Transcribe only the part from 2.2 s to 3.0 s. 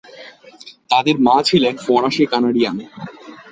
Canadian.